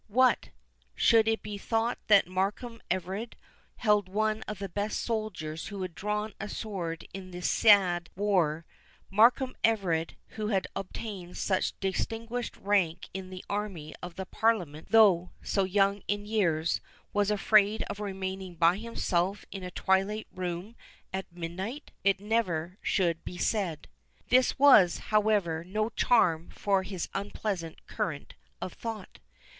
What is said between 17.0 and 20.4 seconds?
was afraid of remaining by himself in a twilight